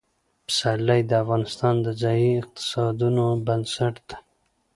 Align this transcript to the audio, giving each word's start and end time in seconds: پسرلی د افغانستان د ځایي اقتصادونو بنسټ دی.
پسرلی 0.45 1.01
د 1.09 1.11
افغانستان 1.23 1.75
د 1.85 1.87
ځایي 2.01 2.29
اقتصادونو 2.41 3.25
بنسټ 3.47 3.95
دی. 4.09 4.17